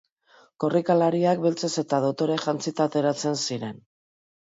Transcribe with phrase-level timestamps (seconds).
[0.61, 3.79] Korrikalariak beltzez eta dotore jantzita ateratzen ziren.